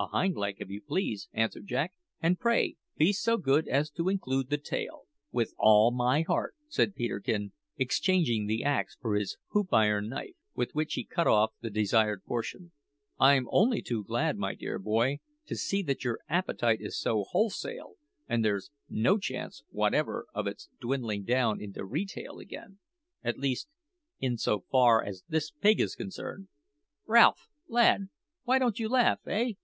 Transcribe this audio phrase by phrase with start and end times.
[0.00, 4.08] "A hind leg, if you please," answered Jack; "and, pray, be so good as to
[4.08, 9.74] include the tail." "With all my heart," said Peterkin, exchanging the axe for his hoop
[9.74, 12.70] iron knife, with which he cut off the desired portion.
[13.18, 17.94] "I'm only too glad, my dear boy, to see that your appetite is so wholesale,
[18.28, 22.78] and there's no chance whatever of its dwindling down into re tail again
[23.24, 23.66] at least,
[24.20, 26.46] in so far as this pig is concerned.
[27.04, 28.10] Ralph, lad,
[28.44, 29.54] why don't you laugh, eh?"